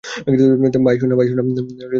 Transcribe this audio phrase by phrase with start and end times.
[0.85, 1.15] By, সোনা।